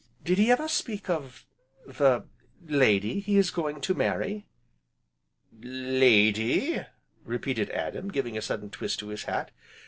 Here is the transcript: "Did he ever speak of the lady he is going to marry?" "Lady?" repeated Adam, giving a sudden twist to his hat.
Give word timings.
"Did 0.23 0.39
he 0.39 0.49
ever 0.49 0.67
speak 0.67 1.11
of 1.11 1.45
the 1.85 2.25
lady 2.65 3.19
he 3.19 3.37
is 3.37 3.51
going 3.51 3.81
to 3.81 3.93
marry?" 3.93 4.47
"Lady?" 5.59 6.83
repeated 7.23 7.69
Adam, 7.69 8.07
giving 8.09 8.35
a 8.35 8.41
sudden 8.41 8.71
twist 8.71 8.97
to 9.01 9.09
his 9.09 9.25
hat. 9.25 9.51